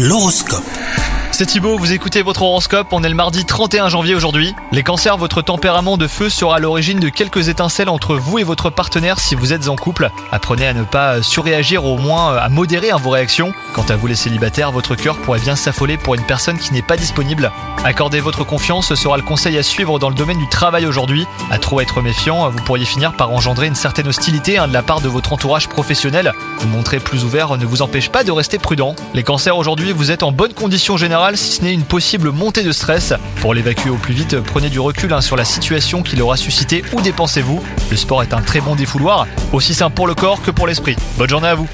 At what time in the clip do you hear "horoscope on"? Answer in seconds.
2.42-3.04